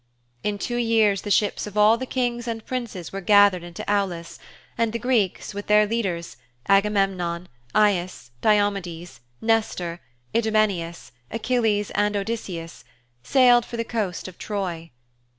In 0.43 0.57
two 0.57 0.77
years 0.77 1.21
the 1.21 1.29
ships 1.29 1.67
of 1.67 1.77
all 1.77 1.95
the 1.95 2.07
Kings 2.07 2.47
and 2.47 2.65
Princes 2.65 3.11
were 3.13 3.21
gathered 3.21 3.61
into 3.61 3.85
Aulis 3.87 4.39
and 4.75 4.93
the 4.93 4.97
Greeks, 4.97 5.53
with 5.53 5.67
their 5.67 5.85
leaders, 5.85 6.37
Agamemnon, 6.67 7.47
Aias, 7.75 8.31
Diomedes, 8.41 9.19
Nestor, 9.41 9.99
Idomeneus, 10.35 11.11
Achilles 11.29 11.91
and 11.91 12.15
Odysseus, 12.17 12.83
sailed 13.21 13.63
for 13.63 13.77
the 13.77 13.83
coast 13.85 14.27
of 14.27 14.39
Troy. 14.39 14.89